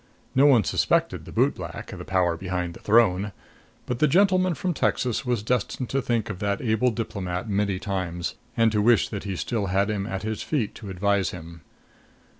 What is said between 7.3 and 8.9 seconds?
many times, and to